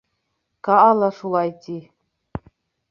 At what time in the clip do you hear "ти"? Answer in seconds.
1.61-1.77